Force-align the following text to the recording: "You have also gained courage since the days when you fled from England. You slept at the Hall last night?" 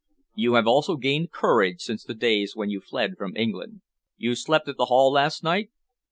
"You 0.33 0.55
have 0.55 0.65
also 0.65 0.95
gained 0.97 1.31
courage 1.31 1.81
since 1.81 2.03
the 2.03 2.15
days 2.15 2.55
when 2.55 2.71
you 2.71 2.81
fled 2.81 3.17
from 3.19 3.37
England. 3.37 3.81
You 4.17 4.33
slept 4.33 4.67
at 4.67 4.77
the 4.77 4.85
Hall 4.85 5.11
last 5.11 5.43
night?" 5.43 5.69